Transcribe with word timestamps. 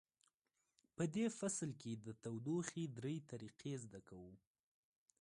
په 0.95 1.03
دې 1.15 1.25
فصل 1.39 1.71
کې 1.81 1.91
د 2.05 2.07
تودوخې 2.23 2.85
درې 2.97 3.15
طریقې 3.31 3.73
زده 3.83 3.99
کوو. 4.07 4.31